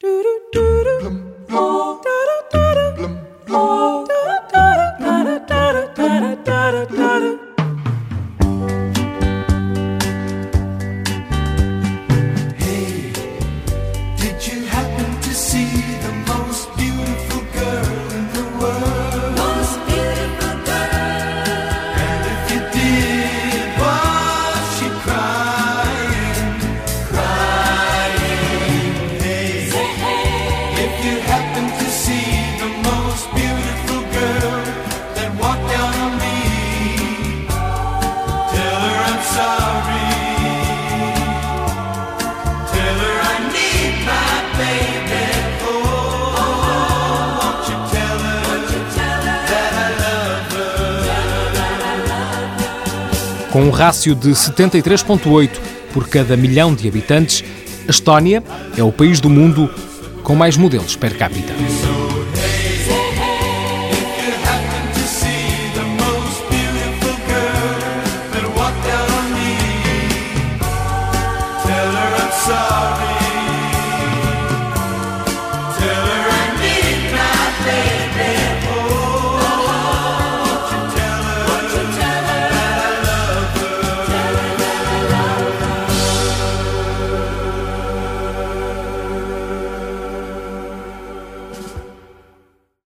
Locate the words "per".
60.94-61.16